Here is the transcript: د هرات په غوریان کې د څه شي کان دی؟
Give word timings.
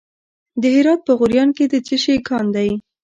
د 0.61 0.63
هرات 0.75 0.99
په 1.07 1.11
غوریان 1.19 1.49
کې 1.57 1.65
د 1.69 1.75
څه 1.87 1.95
شي 2.03 2.15
کان 2.27 2.45
دی؟ 2.55 2.69